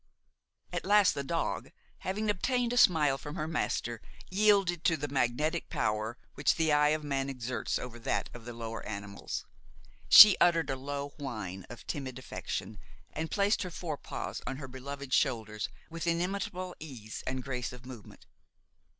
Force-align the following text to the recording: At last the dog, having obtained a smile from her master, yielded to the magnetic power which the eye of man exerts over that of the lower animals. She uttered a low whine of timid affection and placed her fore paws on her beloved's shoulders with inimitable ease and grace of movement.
At 0.73 0.83
last 0.83 1.13
the 1.13 1.23
dog, 1.23 1.69
having 1.99 2.31
obtained 2.31 2.73
a 2.73 2.77
smile 2.77 3.19
from 3.19 3.35
her 3.35 3.47
master, 3.47 4.01
yielded 4.31 4.83
to 4.85 4.97
the 4.97 5.07
magnetic 5.07 5.69
power 5.69 6.17
which 6.33 6.55
the 6.55 6.71
eye 6.73 6.87
of 6.87 7.03
man 7.03 7.29
exerts 7.29 7.77
over 7.77 7.99
that 7.99 8.27
of 8.33 8.45
the 8.45 8.53
lower 8.53 8.83
animals. 8.87 9.45
She 10.09 10.37
uttered 10.41 10.71
a 10.71 10.75
low 10.75 11.09
whine 11.19 11.67
of 11.69 11.85
timid 11.85 12.17
affection 12.17 12.79
and 13.13 13.29
placed 13.29 13.61
her 13.61 13.69
fore 13.69 13.95
paws 13.97 14.41
on 14.47 14.57
her 14.57 14.67
beloved's 14.67 15.13
shoulders 15.13 15.69
with 15.91 16.07
inimitable 16.07 16.75
ease 16.79 17.23
and 17.27 17.43
grace 17.43 17.71
of 17.71 17.85
movement. 17.85 18.25